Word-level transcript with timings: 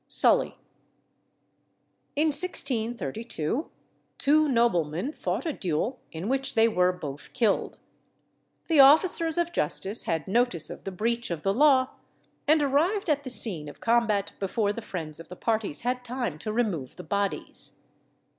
[Illustration: 0.07 0.31
SULLY.] 0.51 0.57
In 2.15 2.27
1632 2.31 3.69
two 4.17 4.49
noblemen 4.49 5.13
fought 5.13 5.45
a 5.45 5.53
duel 5.53 5.99
in 6.11 6.27
which 6.27 6.55
they 6.55 6.67
were 6.67 6.91
both 6.91 7.31
killed. 7.33 7.77
The 8.67 8.79
officers 8.79 9.37
of 9.37 9.53
justice 9.53 10.05
had 10.05 10.27
notice 10.27 10.71
of 10.71 10.85
the 10.85 10.91
breach 10.91 11.29
of 11.29 11.43
the 11.43 11.53
law, 11.53 11.89
and 12.47 12.63
arrived 12.63 13.11
at 13.11 13.23
the 13.23 13.29
scene 13.29 13.69
of 13.69 13.79
combat 13.79 14.31
before 14.39 14.73
the 14.73 14.81
friends 14.81 15.19
of 15.19 15.29
the 15.29 15.35
parties 15.35 15.81
had 15.81 16.03
time 16.03 16.39
to 16.39 16.51
remove 16.51 16.95
the 16.95 17.03
bodies. 17.03 17.77